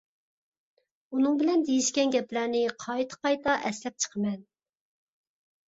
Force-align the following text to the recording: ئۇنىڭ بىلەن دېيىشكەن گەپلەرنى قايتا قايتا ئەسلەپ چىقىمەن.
ئۇنىڭ 1.17 1.37
بىلەن 1.41 1.61
دېيىشكەن 1.67 2.15
گەپلەرنى 2.17 2.63
قايتا 2.87 3.21
قايتا 3.29 3.57
ئەسلەپ 3.71 4.03
چىقىمەن. 4.09 4.43